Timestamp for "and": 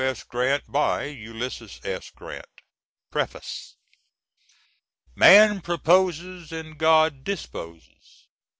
6.51-6.79